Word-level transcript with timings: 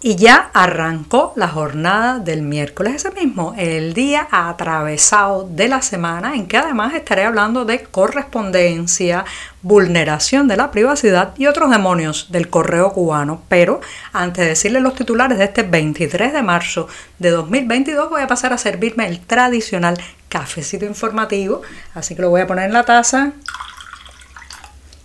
Y 0.00 0.14
ya 0.14 0.50
arrancó 0.54 1.32
la 1.34 1.48
jornada 1.48 2.20
del 2.20 2.42
miércoles, 2.42 2.94
ese 2.94 3.10
mismo, 3.10 3.54
el 3.58 3.94
día 3.94 4.28
atravesado 4.30 5.42
de 5.50 5.66
la 5.66 5.82
semana 5.82 6.36
en 6.36 6.46
que 6.46 6.56
además 6.56 6.94
estaré 6.94 7.24
hablando 7.24 7.64
de 7.64 7.82
correspondencia, 7.82 9.24
vulneración 9.60 10.46
de 10.46 10.56
la 10.56 10.70
privacidad 10.70 11.34
y 11.36 11.46
otros 11.46 11.70
demonios 11.70 12.30
del 12.30 12.48
correo 12.48 12.92
cubano. 12.92 13.42
Pero 13.48 13.80
antes 14.12 14.44
de 14.44 14.50
decirles 14.50 14.82
los 14.82 14.94
titulares 14.94 15.36
de 15.36 15.44
este 15.44 15.64
23 15.64 16.32
de 16.32 16.42
marzo 16.42 16.86
de 17.18 17.30
2022 17.30 18.08
voy 18.08 18.22
a 18.22 18.28
pasar 18.28 18.52
a 18.52 18.58
servirme 18.58 19.08
el 19.08 19.18
tradicional 19.18 19.98
cafecito 20.28 20.84
informativo, 20.84 21.62
así 21.94 22.14
que 22.14 22.22
lo 22.22 22.30
voy 22.30 22.42
a 22.42 22.46
poner 22.46 22.66
en 22.66 22.72
la 22.72 22.84
taza. 22.84 23.32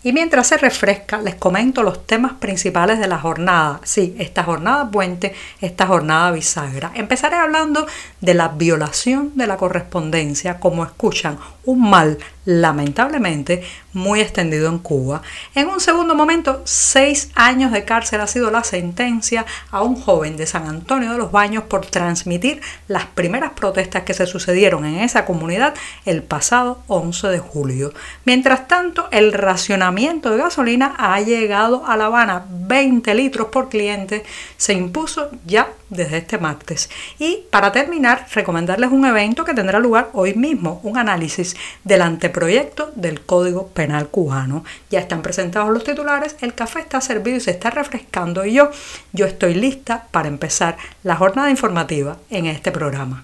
Y 0.04 0.12
mientras 0.12 0.48
se 0.48 0.58
refresca, 0.58 1.22
les 1.22 1.36
comento 1.36 1.82
los 1.82 2.06
temas 2.06 2.34
principales 2.34 3.00
de 3.00 3.08
la 3.08 3.20
jornada. 3.20 3.80
Sí, 3.84 4.16
esta 4.20 4.44
jornada 4.44 4.92
puente, 4.92 5.34
esta 5.62 5.88
jornada 5.88 6.32
bisagra. 6.32 6.92
Empezaré 6.94 7.38
hablando 7.38 7.88
de 8.20 8.34
la 8.34 8.50
violación 8.50 9.32
de 9.36 9.48
la 9.48 9.56
correspondencia, 9.56 10.60
como 10.60 10.84
escuchan, 10.84 11.38
un 11.66 11.90
mal 11.90 12.18
lamentablemente 12.46 13.64
muy 13.94 14.20
extendido 14.20 14.68
en 14.68 14.80
Cuba. 14.80 15.22
En 15.56 15.70
un 15.70 15.80
segundo 15.80 16.14
momento, 16.14 16.62
seis 16.66 17.32
años 17.36 17.72
de 17.72 17.86
cárcel 17.86 18.20
ha 18.20 18.28
sido 18.28 18.52
la 18.52 18.66
sentencia 18.66 19.46
a 19.72 19.82
un 19.82 19.96
joven 19.96 20.36
de 20.36 20.46
San 20.46 20.68
Antonio 20.68 21.14
de 21.14 21.18
los 21.18 21.32
Baños 21.32 21.64
por 21.64 21.86
transmitir 21.86 22.62
las 22.90 23.06
primeras 23.06 23.52
protestas 23.52 24.04
que 24.04 24.14
se 24.14 24.26
sucedieron 24.26 24.84
en 24.84 24.96
esa 25.00 25.24
comunidad 25.24 25.74
el 26.06 26.22
pasado 26.22 26.84
11 26.88 27.28
de 27.28 27.40
julio. 27.40 27.94
Mientras 28.26 28.68
tanto, 28.68 29.08
el 29.12 29.32
racionamiento 29.32 29.93
de 29.96 30.38
gasolina 30.38 30.96
ha 30.98 31.20
llegado 31.22 31.86
a 31.86 31.96
La 31.96 32.06
Habana, 32.06 32.46
20 32.50 33.14
litros 33.14 33.48
por 33.48 33.70
cliente, 33.70 34.24
se 34.58 34.74
impuso 34.74 35.30
ya 35.46 35.70
desde 35.90 36.18
este 36.18 36.38
martes. 36.38 36.90
Y 37.20 37.44
para 37.50 37.72
terminar, 37.72 38.26
recomendarles 38.34 38.92
un 38.92 39.06
evento 39.06 39.46
que 39.46 39.54
tendrá 39.54 39.80
lugar 39.80 40.10
hoy 40.14 40.34
mismo, 40.34 40.80
un 40.84 40.98
análisis 40.98 41.56
del 41.84 42.02
anteproyecto 42.02 42.92
del 42.96 43.22
Código 43.22 43.68
Penal 43.68 44.08
cubano. 44.08 44.64
Ya 44.90 45.00
están 45.00 45.22
presentados 45.22 45.70
los 45.72 45.84
titulares, 45.84 46.36
el 46.42 46.54
café 46.54 46.80
está 46.80 47.00
servido 47.00 47.38
y 47.38 47.42
se 47.42 47.52
está 47.52 47.70
refrescando 47.70 48.46
y 48.46 48.54
yo, 48.54 48.72
yo 49.12 49.26
estoy 49.26 49.54
lista 49.54 50.08
para 50.12 50.28
empezar 50.28 50.78
la 51.04 51.16
jornada 51.16 51.50
informativa 51.50 52.18
en 52.30 52.48
este 52.48 52.72
programa. 52.72 53.24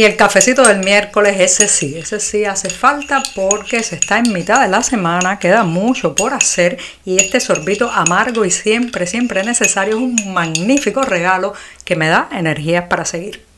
Y 0.00 0.04
el 0.04 0.16
cafecito 0.16 0.62
del 0.62 0.78
miércoles, 0.78 1.36
ese 1.38 1.68
sí, 1.68 1.94
ese 1.98 2.20
sí 2.20 2.46
hace 2.46 2.70
falta 2.70 3.22
porque 3.34 3.82
se 3.82 3.96
está 3.96 4.16
en 4.16 4.32
mitad 4.32 4.62
de 4.62 4.68
la 4.68 4.82
semana, 4.82 5.38
queda 5.38 5.62
mucho 5.62 6.14
por 6.14 6.32
hacer 6.32 6.78
y 7.04 7.18
este 7.18 7.38
sorbito 7.38 7.90
amargo 7.90 8.46
y 8.46 8.50
siempre, 8.50 9.06
siempre 9.06 9.44
necesario 9.44 9.98
es 9.98 10.02
un 10.02 10.32
magnífico 10.32 11.02
regalo 11.02 11.52
que 11.84 11.96
me 11.96 12.08
da 12.08 12.30
energías 12.32 12.86
para 12.88 13.04
seguir. 13.04 13.49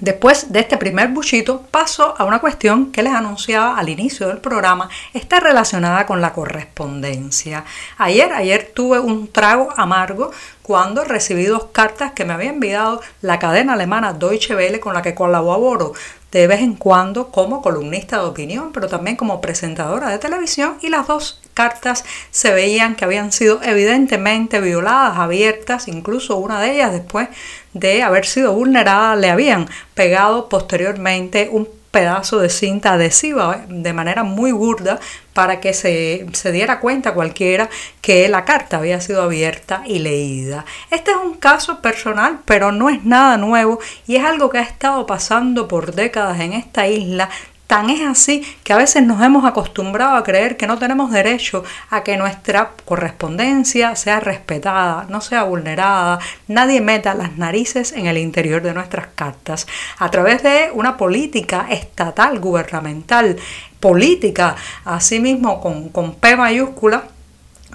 Después 0.00 0.50
de 0.50 0.60
este 0.60 0.78
primer 0.78 1.08
buchito, 1.08 1.60
paso 1.70 2.14
a 2.16 2.24
una 2.24 2.38
cuestión 2.38 2.90
que 2.90 3.02
les 3.02 3.12
anunciaba 3.12 3.76
al 3.78 3.90
inicio 3.90 4.28
del 4.28 4.38
programa, 4.38 4.88
está 5.12 5.40
relacionada 5.40 6.06
con 6.06 6.22
la 6.22 6.32
correspondencia. 6.32 7.64
Ayer, 7.98 8.32
ayer 8.32 8.70
tuve 8.74 8.98
un 8.98 9.28
trago 9.28 9.68
amargo 9.76 10.30
cuando 10.62 11.04
recibí 11.04 11.44
dos 11.44 11.66
cartas 11.72 12.12
que 12.12 12.24
me 12.24 12.32
había 12.32 12.48
enviado 12.48 13.02
la 13.20 13.38
cadena 13.38 13.74
alemana 13.74 14.14
Deutsche 14.14 14.56
Welle 14.56 14.80
con 14.80 14.94
la 14.94 15.02
que 15.02 15.14
colaboro 15.14 15.92
de 16.32 16.46
vez 16.46 16.60
en 16.60 16.74
cuando 16.74 17.28
como 17.28 17.60
columnista 17.60 18.18
de 18.18 18.26
opinión, 18.26 18.70
pero 18.72 18.88
también 18.88 19.16
como 19.16 19.40
presentadora 19.40 20.08
de 20.08 20.18
televisión 20.18 20.78
y 20.80 20.88
las 20.88 21.08
dos 21.08 21.39
cartas 21.54 22.04
se 22.30 22.52
veían 22.52 22.96
que 22.96 23.04
habían 23.04 23.32
sido 23.32 23.60
evidentemente 23.62 24.60
violadas, 24.60 25.18
abiertas, 25.18 25.88
incluso 25.88 26.36
una 26.36 26.60
de 26.60 26.72
ellas 26.72 26.92
después 26.92 27.28
de 27.74 28.02
haber 28.02 28.26
sido 28.26 28.52
vulnerada 28.52 29.16
le 29.16 29.30
habían 29.30 29.68
pegado 29.94 30.48
posteriormente 30.48 31.48
un 31.50 31.68
pedazo 31.90 32.38
de 32.38 32.50
cinta 32.50 32.92
adhesiva 32.92 33.64
de 33.68 33.92
manera 33.92 34.22
muy 34.22 34.52
burda 34.52 35.00
para 35.34 35.60
que 35.60 35.74
se, 35.74 36.26
se, 36.32 36.52
diera 36.52 36.80
cuenta 36.80 37.14
cualquiera 37.14 37.68
que 38.00 38.28
la 38.28 38.44
carta 38.44 38.78
había 38.78 39.00
sido 39.00 39.22
abierta 39.22 39.82
y 39.86 39.98
leída. 39.98 40.64
Este 40.90 41.10
es 41.10 41.16
un 41.16 41.34
caso 41.34 41.80
personal, 41.80 42.40
pero 42.44 42.72
no 42.72 42.90
es 42.90 43.04
nada 43.04 43.36
nuevo 43.36 43.80
y 44.06 44.16
es 44.16 44.24
algo 44.24 44.50
que 44.50 44.58
ha 44.58 44.62
estado 44.62 45.06
pasando 45.06 45.66
por 45.66 45.94
décadas 45.94 46.40
en 46.40 46.52
esta 46.52 46.86
isla 46.86 47.28
Tan 47.70 47.88
es 47.88 48.04
así 48.04 48.42
que 48.64 48.72
a 48.72 48.76
veces 48.76 49.04
nos 49.06 49.22
hemos 49.22 49.44
acostumbrado 49.44 50.16
a 50.16 50.24
creer 50.24 50.56
que 50.56 50.66
no 50.66 50.76
tenemos 50.76 51.12
derecho 51.12 51.62
a 51.88 52.02
que 52.02 52.16
nuestra 52.16 52.72
correspondencia 52.84 53.94
sea 53.94 54.18
respetada, 54.18 55.06
no 55.08 55.20
sea 55.20 55.44
vulnerada, 55.44 56.18
nadie 56.48 56.80
meta 56.80 57.14
las 57.14 57.38
narices 57.38 57.92
en 57.92 58.06
el 58.06 58.18
interior 58.18 58.60
de 58.60 58.74
nuestras 58.74 59.06
cartas. 59.14 59.68
A 60.00 60.10
través 60.10 60.42
de 60.42 60.72
una 60.74 60.96
política 60.96 61.68
estatal, 61.70 62.40
gubernamental, 62.40 63.36
política, 63.78 64.56
asimismo 64.84 65.60
con, 65.60 65.90
con 65.90 66.16
P 66.16 66.34
mayúscula, 66.34 67.04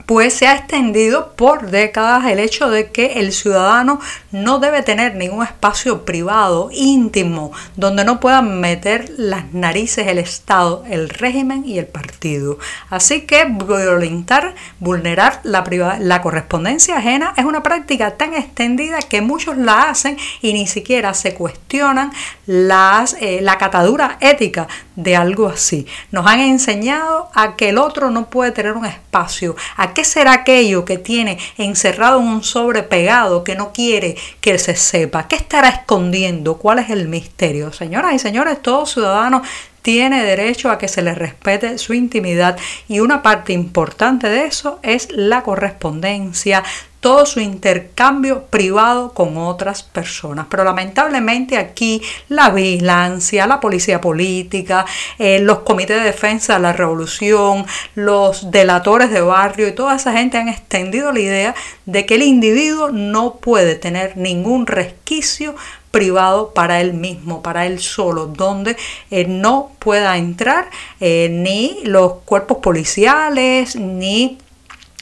pues 0.06 0.34
se 0.34 0.48
ha 0.48 0.56
extendido 0.56 1.34
por 1.36 1.70
décadas 1.72 2.26
el 2.26 2.40
hecho 2.40 2.70
de 2.70 2.92
que 2.92 3.20
el 3.20 3.32
ciudadano 3.32 4.00
no 4.32 4.60
debe 4.60 4.84
tener 4.84 5.16
ningún 5.16 5.44
espacio 5.44 6.06
privado, 6.06 6.70
íntimo, 6.72 7.52
donde 7.76 8.06
no 8.06 8.20
puedan 8.20 8.60
meter 8.60 9.12
las 9.18 9.54
narices 9.54 10.08
el 10.08 10.18
Estado, 10.18 10.84
el 10.90 11.10
régimen 11.10 11.64
y 11.66 11.80
el 11.80 11.88
partido. 11.88 12.60
Así 12.90 13.22
que 13.22 13.46
violentar, 13.46 14.56
vulnerar 14.80 15.40
la, 15.44 15.64
la 16.00 16.22
correspondencia 16.22 16.98
ajena 16.98 17.34
es 17.38 17.46
una 17.46 17.64
práctica 17.64 18.12
tan 18.12 18.34
extendida 18.34 19.00
que 19.00 19.22
muchos 19.22 19.58
la 19.58 19.90
hacen 19.90 20.18
y 20.42 20.54
ni 20.54 20.68
siquiera 20.68 21.14
se 21.14 21.34
cuestionan 21.34 22.12
las, 22.46 23.16
eh, 23.20 23.40
la 23.42 23.58
catadura 23.58 24.18
ética 24.20 24.68
de 24.96 25.16
algo 25.16 25.48
así. 25.48 25.86
Nos 26.12 26.26
han 26.26 26.40
enseñado 26.40 27.30
a 27.34 27.56
que 27.56 27.70
el 27.70 27.78
otro 27.78 28.12
no 28.12 28.30
puede 28.30 28.52
tener 28.52 28.74
un 28.74 28.86
espacio, 28.86 29.56
a 29.78 29.94
qué 29.94 30.04
será 30.04 30.34
aquello 30.34 30.86
que 30.86 30.98
tiene 30.98 31.38
encerrado 31.58 32.20
en 32.20 32.28
un 32.28 32.44
sobre 32.44 32.84
pegado 32.84 33.44
que 33.44 33.56
no 33.56 33.72
quiere 33.74 34.16
que 34.42 34.58
se 34.60 34.76
sepa? 34.76 35.28
¿Qué 35.28 35.36
estará 35.36 35.70
escondiendo? 35.70 36.58
¿Cuál 36.58 36.80
es 36.80 36.90
el 36.90 37.08
misterio? 37.08 37.74
Señoras 37.74 38.14
y 38.14 38.20
señores, 38.20 38.62
todo 38.62 38.86
ciudadano 38.86 39.42
tiene 39.86 40.24
derecho 40.24 40.72
a 40.72 40.80
que 40.80 40.88
se 40.88 41.04
le 41.04 41.14
respete 41.14 41.78
su 41.78 41.94
intimidad 41.94 42.58
y 42.88 43.02
una 43.02 43.22
parte 43.22 43.54
importante 43.54 44.28
de 44.28 44.46
eso 44.46 44.80
es 44.82 45.10
la 45.12 45.44
correspondencia, 45.44 46.64
todo 47.02 47.28
su 47.28 47.40
intercambio 47.40 48.46
privado 48.46 49.14
con 49.14 49.38
otras 49.38 49.84
personas. 49.84 50.48
Pero 50.50 50.64
lamentablemente 50.64 51.60
aquí 51.60 52.02
la 52.30 52.50
vigilancia, 52.50 53.46
la 53.46 53.60
policía 53.60 54.02
política, 54.02 54.88
eh, 55.20 55.38
los 55.40 55.60
comités 55.60 56.00
de 56.00 56.06
defensa 56.06 56.56
de 56.56 56.62
la 56.62 56.74
revolución, 56.74 57.68
los 57.94 58.50
delatores 58.50 59.12
de 59.12 59.22
barrio 59.22 59.68
y 59.68 59.74
toda 59.74 59.98
esa 59.98 60.14
gente 60.14 60.40
han 60.40 60.50
extendido 60.50 61.12
la 61.12 61.20
idea 61.20 61.56
de 61.86 62.08
que 62.08 62.16
el 62.16 62.24
individuo 62.24 62.90
no 62.90 63.36
puede 63.36 63.76
tener 63.76 64.18
ningún 64.18 64.66
resquicio 64.66 65.56
privado 65.96 66.52
para 66.54 66.82
él 66.82 66.94
mismo, 66.94 67.42
para 67.42 67.66
él 67.66 67.80
solo, 67.80 68.26
donde 68.28 68.76
eh, 69.12 69.24
no 69.30 69.72
pueda 69.80 70.18
entrar 70.18 70.70
eh, 71.00 71.30
ni 71.32 71.80
los 71.86 72.16
cuerpos 72.26 72.58
policiales, 72.58 73.78
ni 73.78 74.38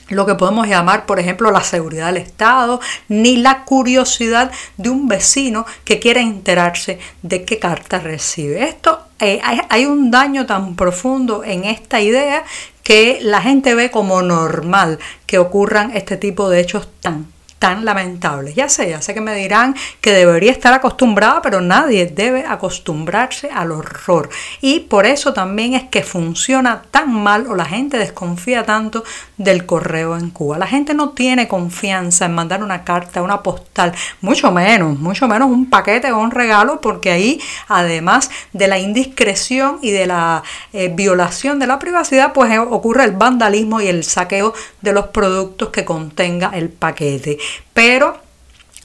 lo 0.10 0.28
que 0.28 0.36
podemos 0.36 0.68
llamar, 0.68 1.08
por 1.08 1.20
ejemplo, 1.20 1.50
la 1.50 1.64
seguridad 1.64 2.14
del 2.14 2.18
Estado, 2.18 2.80
ni 3.08 3.38
la 3.38 3.64
curiosidad 3.64 4.52
de 4.78 4.92
un 4.92 5.08
vecino 5.08 5.66
que 5.84 6.00
quiere 6.00 6.22
enterarse 6.22 7.00
de 7.24 7.44
qué 7.44 7.58
carta 7.58 7.98
recibe. 7.98 8.64
Esto 8.64 9.00
eh, 9.20 9.42
hay, 9.44 9.86
un 9.88 10.12
daño 10.12 10.46
tan 10.46 10.76
profundo 10.76 11.44
en 11.44 11.64
esta 11.64 12.02
idea 12.02 12.44
que 12.84 13.18
la 13.24 13.42
gente 13.42 13.74
ve 13.74 13.90
como 13.90 14.22
normal 14.22 15.00
que 15.26 15.40
ocurran 15.40 15.90
este 15.98 16.18
tipo 16.18 16.50
de 16.50 16.60
hechos 16.60 16.88
tan 17.02 17.33
tan 17.64 17.86
lamentables. 17.86 18.56
Ya 18.56 18.68
sé, 18.68 18.90
ya 18.90 19.02
sé 19.02 19.14
que 19.14 19.22
me 19.22 19.34
dirán 19.34 19.74
que 20.02 20.12
debería 20.12 20.52
estar 20.52 20.74
acostumbrada, 20.74 21.42
pero 21.42 21.62
nadie 21.62 22.08
debe 22.08 22.44
acostumbrarse 22.46 23.50
al 23.54 23.72
horror. 23.72 24.30
Y 24.60 24.82
por 24.82 25.06
eso 25.06 25.32
también 25.32 25.74
es 25.74 25.84
que 25.84 26.04
funciona 26.04 26.82
tan 26.92 27.14
mal 27.14 27.48
o 27.48 27.56
la 27.56 27.64
gente 27.64 27.98
desconfía 27.98 28.66
tanto 28.66 29.06
del 29.38 29.66
correo 29.66 30.18
en 30.18 30.32
Cuba. 30.32 30.58
La 30.58 30.68
gente 30.68 30.94
no 30.94 31.12
tiene 31.12 31.48
confianza 31.48 32.26
en 32.26 32.36
mandar 32.36 32.62
una 32.62 32.84
carta, 32.84 33.22
una 33.22 33.42
postal, 33.42 33.94
mucho 34.20 34.52
menos, 34.52 35.00
mucho 35.00 35.30
menos 35.30 35.50
un 35.50 35.70
paquete 35.70 36.12
o 36.12 36.20
un 36.20 36.32
regalo, 36.32 36.82
porque 36.82 37.12
ahí, 37.12 37.40
además 37.70 38.30
de 38.52 38.68
la 38.68 38.78
indiscreción 38.78 39.80
y 39.82 39.92
de 39.92 40.06
la 40.06 40.44
eh, 40.74 40.92
violación 40.94 41.60
de 41.60 41.68
la 41.68 41.80
privacidad, 41.80 42.34
pues 42.34 42.52
eh, 42.52 42.60
ocurre 42.60 43.06
el 43.06 43.12
vandalismo 43.12 43.80
y 43.80 43.88
el 43.88 44.04
saqueo 44.04 44.54
de 44.82 44.92
los 44.92 45.08
productos 45.08 45.70
que 45.70 45.86
contenga 45.86 46.52
el 46.54 46.68
paquete 46.68 47.40
pero 47.74 48.24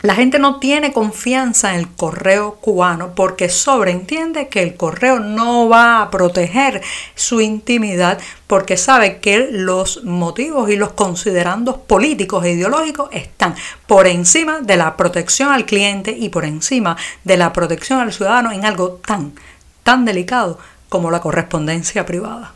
la 0.01 0.15
gente 0.15 0.39
no 0.39 0.61
tiene 0.61 0.93
confianza 0.93 1.75
en 1.75 1.81
el 1.81 1.89
correo 1.89 2.55
cubano 2.61 3.17
porque 3.17 3.49
sobreentiende 3.49 4.47
que 4.47 4.63
el 4.63 4.77
correo 4.77 5.19
no 5.19 5.69
va 5.69 6.03
a 6.03 6.11
proteger 6.13 6.83
su 7.17 7.41
intimidad 7.41 8.21
porque 8.47 8.77
sabe 8.77 9.19
que 9.19 9.49
los 9.51 10.05
motivos 10.05 10.71
y 10.71 10.77
los 10.77 10.93
considerandos 10.93 11.79
políticos 11.79 12.45
e 12.45 12.53
ideológicos 12.53 13.09
están 13.13 13.57
por 13.89 14.07
encima 14.07 14.61
de 14.61 14.77
la 14.77 14.97
protección 14.97 15.51
al 15.51 15.67
cliente 15.67 16.13
y 16.13 16.29
por 16.29 16.45
encima 16.45 16.97
de 17.25 17.37
la 17.37 17.53
protección 17.53 17.99
al 17.99 18.13
ciudadano 18.13 18.53
en 18.53 18.65
algo 18.65 19.01
tan, 19.05 19.33
tan 19.83 20.05
delicado 20.05 20.61
como 20.89 21.11
la 21.11 21.21
correspondencia 21.21 22.07
privada. 22.07 22.55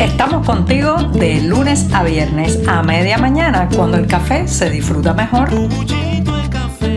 Estamos 0.00 0.46
contigo 0.46 0.96
de 1.14 1.40
lunes 1.40 1.86
a 1.94 2.02
viernes 2.02 2.60
a 2.68 2.82
media 2.82 3.16
mañana 3.16 3.66
cuando 3.74 3.96
el 3.96 4.06
café 4.06 4.46
se 4.46 4.68
disfruta 4.68 5.14
mejor. 5.14 5.48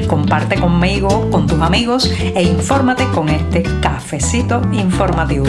Comparte 0.08 0.60
conmigo, 0.60 1.30
con 1.32 1.48
tus 1.48 1.62
amigos 1.62 2.12
e 2.20 2.44
infórmate 2.44 3.08
con 3.14 3.30
este 3.30 3.64
cafecito 3.82 4.62
informativo. 4.74 5.46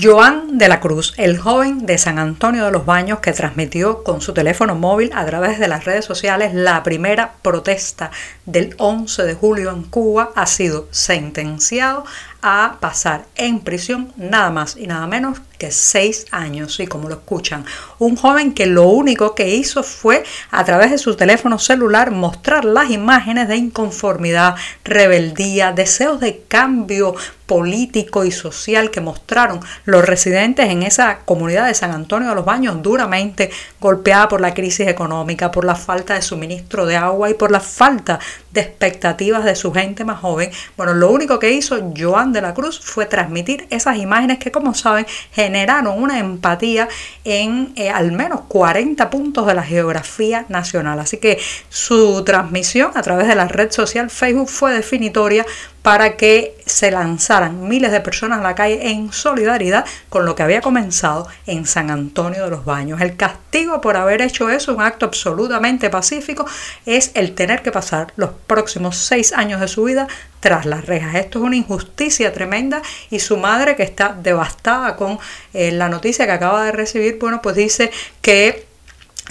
Joan 0.00 0.58
de 0.58 0.68
la 0.68 0.78
Cruz, 0.78 1.12
el 1.16 1.38
joven 1.38 1.84
de 1.84 1.98
San 1.98 2.20
Antonio 2.20 2.64
de 2.64 2.70
los 2.70 2.86
Baños 2.86 3.18
que 3.18 3.32
transmitió 3.32 4.04
con 4.04 4.20
su 4.20 4.32
teléfono 4.32 4.76
móvil 4.76 5.10
a 5.12 5.26
través 5.26 5.58
de 5.58 5.66
las 5.66 5.86
redes 5.86 6.04
sociales 6.04 6.54
la 6.54 6.84
primera 6.84 7.32
protesta 7.42 8.12
del 8.46 8.76
11 8.78 9.24
de 9.24 9.34
julio 9.34 9.70
en 9.70 9.82
Cuba, 9.82 10.30
ha 10.36 10.46
sido 10.46 10.86
sentenciado 10.92 12.04
a 12.42 12.76
pasar 12.80 13.26
en 13.36 13.60
prisión 13.60 14.12
nada 14.16 14.50
más 14.50 14.76
y 14.76 14.86
nada 14.86 15.06
menos 15.06 15.40
que 15.58 15.72
seis 15.72 16.26
años, 16.30 16.78
y 16.78 16.86
como 16.86 17.08
lo 17.08 17.16
escuchan, 17.16 17.64
un 17.98 18.16
joven 18.16 18.54
que 18.54 18.66
lo 18.66 18.84
único 18.88 19.34
que 19.34 19.48
hizo 19.48 19.82
fue 19.82 20.22
a 20.50 20.64
través 20.64 20.92
de 20.92 20.98
su 20.98 21.16
teléfono 21.16 21.58
celular 21.58 22.12
mostrar 22.12 22.64
las 22.64 22.90
imágenes 22.90 23.48
de 23.48 23.56
inconformidad, 23.56 24.54
rebeldía, 24.84 25.72
deseos 25.72 26.20
de 26.20 26.42
cambio 26.46 27.16
político 27.46 28.26
y 28.26 28.30
social 28.30 28.90
que 28.90 29.00
mostraron 29.00 29.58
los 29.86 30.04
residentes 30.04 30.68
en 30.68 30.82
esa 30.82 31.20
comunidad 31.24 31.66
de 31.66 31.74
San 31.74 31.92
Antonio 31.92 32.28
de 32.28 32.34
los 32.34 32.44
Baños 32.44 32.82
duramente 32.82 33.50
golpeada 33.80 34.28
por 34.28 34.42
la 34.42 34.52
crisis 34.52 34.86
económica, 34.86 35.50
por 35.50 35.64
la 35.64 35.74
falta 35.74 36.14
de 36.14 36.22
suministro 36.22 36.84
de 36.84 36.96
agua 36.96 37.30
y 37.30 37.34
por 37.34 37.50
la 37.50 37.60
falta 37.60 38.20
de 38.52 38.60
expectativas 38.60 39.44
de 39.44 39.56
su 39.56 39.72
gente 39.72 40.04
más 40.04 40.20
joven. 40.20 40.50
Bueno, 40.76 40.92
lo 40.92 41.10
único 41.10 41.38
que 41.38 41.50
hizo 41.50 41.90
Joan 41.96 42.27
de 42.32 42.40
la 42.40 42.54
Cruz 42.54 42.80
fue 42.80 43.06
transmitir 43.06 43.66
esas 43.70 43.96
imágenes 43.96 44.38
que 44.38 44.50
como 44.50 44.74
saben 44.74 45.06
generaron 45.32 46.02
una 46.02 46.18
empatía 46.18 46.88
en 47.24 47.72
eh, 47.76 47.90
al 47.90 48.12
menos 48.12 48.42
40 48.48 49.10
puntos 49.10 49.46
de 49.46 49.54
la 49.54 49.62
geografía 49.62 50.46
nacional. 50.48 50.98
Así 50.98 51.18
que 51.18 51.38
su 51.68 52.24
transmisión 52.24 52.92
a 52.94 53.02
través 53.02 53.28
de 53.28 53.34
la 53.34 53.48
red 53.48 53.70
social 53.70 54.10
Facebook 54.10 54.48
fue 54.48 54.72
definitoria 54.72 55.44
para 55.82 56.16
que 56.16 56.56
se 56.66 56.90
lanzaran 56.90 57.68
miles 57.68 57.92
de 57.92 58.00
personas 58.00 58.40
a 58.40 58.42
la 58.42 58.54
calle 58.54 58.90
en 58.90 59.12
solidaridad 59.12 59.86
con 60.08 60.26
lo 60.26 60.34
que 60.34 60.42
había 60.42 60.60
comenzado 60.60 61.28
en 61.46 61.66
San 61.66 61.90
Antonio 61.90 62.44
de 62.44 62.50
los 62.50 62.64
Baños. 62.64 63.00
El 63.00 63.16
castigo 63.16 63.80
por 63.80 63.96
haber 63.96 64.20
hecho 64.20 64.50
eso, 64.50 64.74
un 64.74 64.82
acto 64.82 65.06
absolutamente 65.06 65.90
pacífico, 65.90 66.46
es 66.84 67.12
el 67.14 67.34
tener 67.34 67.62
que 67.62 67.72
pasar 67.72 68.12
los 68.16 68.30
próximos 68.46 68.96
seis 68.96 69.32
años 69.32 69.60
de 69.60 69.68
su 69.68 69.84
vida 69.84 70.08
tras 70.40 70.66
las 70.66 70.84
rejas. 70.86 71.14
Esto 71.14 71.38
es 71.38 71.44
una 71.44 71.56
injusticia 71.56 72.32
tremenda 72.32 72.82
y 73.10 73.20
su 73.20 73.36
madre 73.36 73.76
que 73.76 73.82
está 73.82 74.16
devastada 74.20 74.96
con 74.96 75.18
eh, 75.54 75.72
la 75.72 75.88
noticia 75.88 76.26
que 76.26 76.32
acaba 76.32 76.64
de 76.64 76.72
recibir, 76.72 77.18
bueno, 77.18 77.40
pues 77.42 77.56
dice 77.56 77.90
que 78.20 78.66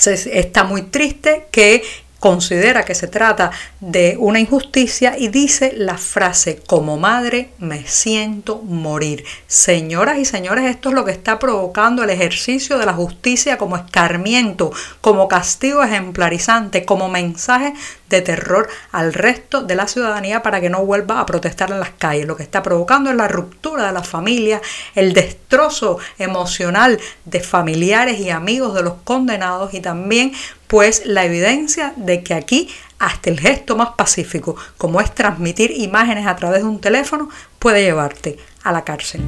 está 0.05 0.63
muy 0.63 0.83
triste, 0.83 1.47
que 1.51 1.83
considera 2.19 2.83
que 2.83 2.95
se 2.95 3.07
trata 3.07 3.51
de 3.79 4.15
una 4.19 4.39
injusticia 4.39 5.17
y 5.17 5.27
dice 5.27 5.73
la 5.75 5.97
frase, 5.97 6.61
como 6.65 6.97
madre 6.97 7.51
me 7.59 7.85
siento 7.85 8.57
morir. 8.63 9.23
Señoras 9.47 10.17
y 10.17 10.25
señores, 10.25 10.65
esto 10.65 10.89
es 10.89 10.95
lo 10.95 11.05
que 11.05 11.11
está 11.11 11.39
provocando 11.39 12.03
el 12.03 12.09
ejercicio 12.09 12.77
de 12.77 12.85
la 12.85 12.93
justicia 12.93 13.57
como 13.57 13.77
escarmiento, 13.77 14.71
como 15.01 15.27
castigo 15.27 15.83
ejemplarizante, 15.83 16.85
como 16.85 17.09
mensaje 17.09 17.73
de 18.09 18.21
terror 18.21 18.69
al 18.91 19.13
resto 19.13 19.63
de 19.63 19.75
la 19.75 19.87
ciudadanía 19.87 20.41
para 20.41 20.61
que 20.61 20.69
no 20.69 20.85
vuelva 20.85 21.19
a 21.19 21.25
protestar 21.25 21.71
en 21.71 21.79
las 21.79 21.91
calles. 21.91 22.25
Lo 22.25 22.37
que 22.37 22.43
está 22.43 22.63
provocando 22.63 23.09
es 23.09 23.15
la 23.15 23.27
ruptura 23.27 23.87
de 23.87 23.93
la 23.93 24.03
familia, 24.03 24.61
el 24.95 25.13
destrozo 25.13 25.99
emocional 26.17 26.99
de 27.25 27.41
familiares 27.41 28.19
y 28.19 28.29
amigos 28.29 28.73
de 28.73 28.83
los 28.83 28.93
condenados 29.03 29.73
y 29.73 29.81
también 29.81 30.33
pues 30.67 31.05
la 31.05 31.25
evidencia 31.25 31.93
de 31.95 32.23
que 32.23 32.33
aquí 32.33 32.69
hasta 32.99 33.29
el 33.29 33.39
gesto 33.39 33.75
más 33.75 33.89
pacífico, 33.97 34.55
como 34.77 35.01
es 35.01 35.13
transmitir 35.13 35.71
imágenes 35.71 36.27
a 36.27 36.35
través 36.35 36.61
de 36.61 36.67
un 36.67 36.81
teléfono, 36.81 37.29
puede 37.59 37.83
llevarte 37.83 38.37
a 38.63 38.71
la 38.71 38.83
cárcel. 38.83 39.21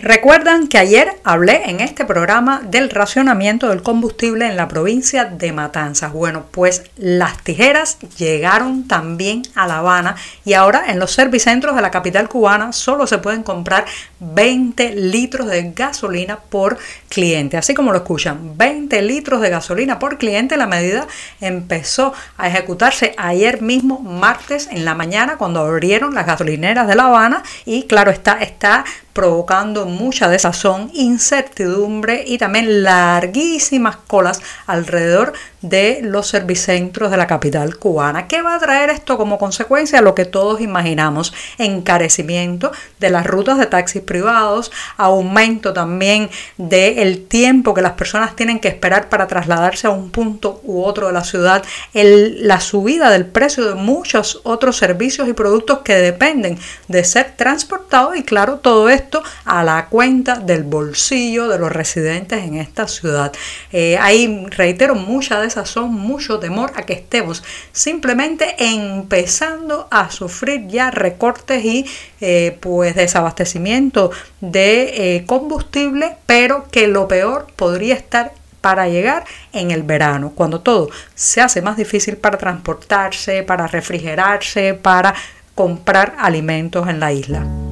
Recuerdan 0.00 0.68
que 0.68 0.78
ayer 0.78 1.20
hablé 1.24 1.68
en 1.68 1.80
este 1.80 2.04
programa 2.04 2.62
del 2.64 2.88
racionamiento 2.88 3.68
del 3.68 3.82
combustible 3.82 4.46
en 4.46 4.56
la 4.56 4.68
provincia 4.68 5.24
de 5.24 5.52
Matanzas. 5.52 6.12
Bueno, 6.12 6.46
pues 6.52 6.84
las 6.96 7.42
tijeras 7.42 7.98
llegaron 8.16 8.86
también 8.86 9.42
a 9.56 9.66
La 9.66 9.78
Habana 9.78 10.14
y 10.44 10.52
ahora 10.52 10.84
en 10.88 11.00
los 11.00 11.10
servicentros 11.10 11.74
de 11.74 11.82
la 11.82 11.90
capital 11.90 12.28
cubana 12.28 12.72
solo 12.72 13.08
se 13.08 13.18
pueden 13.18 13.42
comprar 13.42 13.86
20 14.20 14.94
litros 14.94 15.46
de 15.46 15.72
gasolina 15.72 16.38
por 16.38 16.78
cliente. 17.08 17.56
Así 17.56 17.74
como 17.74 17.92
lo 17.92 17.98
escuchan, 17.98 18.56
20 18.56 19.00
litros 19.02 19.40
de 19.40 19.50
gasolina 19.50 19.98
por 19.98 20.18
cliente. 20.18 20.56
La 20.56 20.66
medida 20.66 21.06
empezó 21.40 22.12
a 22.36 22.48
ejecutarse 22.48 23.14
ayer 23.16 23.62
mismo, 23.62 24.00
martes 24.00 24.68
en 24.70 24.84
la 24.84 24.94
mañana, 24.94 25.36
cuando 25.36 25.60
abrieron 25.60 26.14
las 26.14 26.26
gasolineras 26.26 26.86
de 26.88 26.96
La 26.96 27.04
Habana 27.04 27.42
y 27.64 27.84
claro, 27.84 28.10
está, 28.10 28.34
está 28.34 28.84
provocando 29.12 29.86
mucha 29.86 30.28
desazón, 30.28 30.90
incertidumbre 30.94 32.22
y 32.26 32.38
también 32.38 32.84
larguísimas 32.84 33.96
colas 33.96 34.40
alrededor 34.66 35.32
de 35.62 36.00
los 36.02 36.28
servicentros 36.28 37.10
de 37.10 37.16
la 37.16 37.26
capital 37.26 37.76
cubana. 37.76 38.26
¿Qué 38.28 38.42
va 38.42 38.54
a 38.54 38.58
traer 38.58 38.90
esto 38.90 39.16
como 39.16 39.38
consecuencia? 39.38 40.00
Lo 40.00 40.14
que 40.14 40.24
todos 40.24 40.60
imaginamos, 40.60 41.32
encarecimiento 41.58 42.72
de 43.00 43.10
las 43.10 43.26
rutas 43.26 43.58
de 43.58 43.66
taxis 43.66 44.02
privados, 44.02 44.70
aumento 44.96 45.72
también 45.72 46.30
del 46.56 47.26
tiempo 47.26 47.74
que 47.74 47.82
las 47.82 47.92
personas 47.92 48.36
tienen 48.36 48.60
que 48.60 48.68
esperar 48.68 49.08
para 49.08 49.26
trasladarse 49.26 49.86
a 49.86 49.90
un 49.90 50.10
punto 50.10 50.60
u 50.64 50.82
otro 50.82 51.08
de 51.08 51.12
la 51.12 51.24
ciudad, 51.24 51.64
la 51.92 52.60
subida 52.60 53.10
del 53.10 53.26
precio 53.26 53.64
de 53.64 53.74
muchos 53.74 54.40
otros 54.44 54.76
servicios 54.76 55.28
y 55.28 55.32
productos 55.32 55.80
que 55.80 55.94
dependen 55.96 56.58
de 56.88 57.04
ser 57.04 57.34
transportados 57.36 58.16
y 58.16 58.22
claro, 58.22 58.58
todo 58.58 58.88
esto 58.88 59.22
a 59.44 59.64
la 59.64 59.86
cuenta 59.86 60.36
del 60.36 60.62
bolsillo 60.62 61.48
de 61.48 61.58
los 61.58 61.72
residentes 61.72 62.44
en 62.44 62.56
esta 62.56 62.86
ciudad. 62.88 63.32
Eh, 63.72 63.96
hay, 64.00 64.46
reitero, 64.50 64.94
mucha 64.94 65.40
desazón, 65.48 65.92
mucho 65.92 66.38
temor 66.38 66.72
a 66.76 66.82
que 66.82 66.92
estemos 66.92 67.42
simplemente 67.72 68.54
empezando 68.58 69.88
a 69.90 70.10
sufrir 70.10 70.68
ya 70.68 70.90
recortes 70.90 71.64
y 71.64 71.86
eh, 72.20 72.56
pues 72.60 72.94
desabastecimiento 72.94 74.10
de 74.40 75.16
eh, 75.16 75.24
combustible, 75.26 76.16
pero 76.26 76.66
que 76.70 76.86
lo 76.86 77.08
peor 77.08 77.46
podría 77.56 77.94
estar 77.94 78.32
para 78.60 78.88
llegar 78.88 79.24
en 79.52 79.70
el 79.70 79.82
verano, 79.82 80.32
cuando 80.34 80.60
todo 80.60 80.90
se 81.14 81.40
hace 81.40 81.62
más 81.62 81.76
difícil 81.76 82.16
para 82.16 82.38
transportarse, 82.38 83.42
para 83.42 83.66
refrigerarse, 83.66 84.74
para 84.74 85.14
comprar 85.54 86.14
alimentos 86.18 86.88
en 86.88 87.00
la 87.00 87.12
isla. 87.12 87.67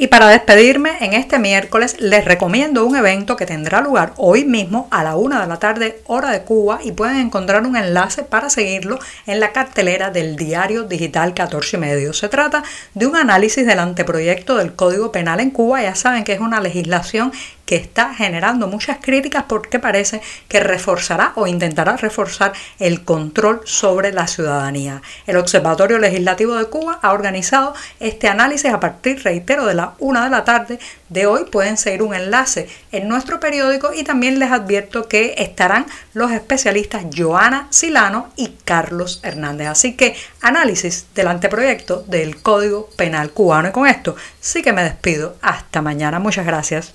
Y 0.00 0.06
para 0.06 0.28
despedirme 0.28 0.92
en 1.02 1.12
este 1.12 1.38
miércoles 1.38 1.96
les 2.00 2.24
recomiendo 2.24 2.86
un 2.86 2.96
evento 2.96 3.36
que 3.36 3.44
tendrá 3.44 3.82
lugar 3.82 4.14
hoy 4.16 4.46
mismo 4.46 4.88
a 4.90 5.04
la 5.04 5.14
una 5.14 5.42
de 5.42 5.46
la 5.46 5.58
tarde 5.58 6.00
hora 6.06 6.30
de 6.30 6.40
Cuba 6.40 6.80
y 6.82 6.92
pueden 6.92 7.18
encontrar 7.18 7.66
un 7.66 7.76
enlace 7.76 8.22
para 8.22 8.48
seguirlo 8.48 8.98
en 9.26 9.40
la 9.40 9.52
cartelera 9.52 10.08
del 10.08 10.36
diario 10.36 10.84
digital 10.84 11.34
14 11.34 11.76
y 11.76 11.80
medio. 11.80 12.12
Se 12.14 12.30
trata 12.30 12.64
de 12.94 13.06
un 13.06 13.14
análisis 13.14 13.66
del 13.66 13.78
anteproyecto 13.78 14.56
del 14.56 14.72
Código 14.72 15.12
Penal 15.12 15.38
en 15.38 15.50
Cuba. 15.50 15.82
Ya 15.82 15.94
saben 15.94 16.24
que 16.24 16.32
es 16.32 16.40
una 16.40 16.62
legislación 16.62 17.30
que 17.70 17.76
está 17.76 18.12
generando 18.14 18.66
muchas 18.66 18.98
críticas 19.00 19.44
porque 19.46 19.78
parece 19.78 20.20
que 20.48 20.58
reforzará 20.58 21.34
o 21.36 21.46
intentará 21.46 21.96
reforzar 21.96 22.52
el 22.80 23.04
control 23.04 23.60
sobre 23.64 24.12
la 24.12 24.26
ciudadanía. 24.26 25.02
El 25.28 25.36
Observatorio 25.36 26.00
Legislativo 26.00 26.56
de 26.56 26.64
Cuba 26.64 26.98
ha 27.00 27.12
organizado 27.12 27.74
este 28.00 28.26
análisis 28.26 28.72
a 28.72 28.80
partir, 28.80 29.22
reitero, 29.22 29.66
de 29.66 29.74
la 29.74 29.94
una 30.00 30.24
de 30.24 30.30
la 30.30 30.42
tarde 30.42 30.80
de 31.10 31.26
hoy. 31.26 31.44
Pueden 31.44 31.76
seguir 31.76 32.02
un 32.02 32.12
enlace 32.12 32.68
en 32.90 33.06
nuestro 33.06 33.38
periódico 33.38 33.92
y 33.94 34.02
también 34.02 34.40
les 34.40 34.50
advierto 34.50 35.06
que 35.06 35.36
estarán 35.38 35.86
los 36.12 36.32
especialistas 36.32 37.04
Joana 37.16 37.68
Silano 37.70 38.30
y 38.34 38.48
Carlos 38.64 39.20
Hernández. 39.22 39.68
Así 39.68 39.92
que 39.94 40.16
análisis 40.40 41.06
del 41.14 41.28
anteproyecto 41.28 42.02
del 42.08 42.42
Código 42.42 42.90
Penal 42.96 43.30
cubano. 43.30 43.68
Y 43.68 43.70
con 43.70 43.86
esto 43.86 44.16
sí 44.40 44.60
que 44.60 44.72
me 44.72 44.82
despido. 44.82 45.36
Hasta 45.40 45.82
mañana. 45.82 46.18
Muchas 46.18 46.44
gracias. 46.44 46.94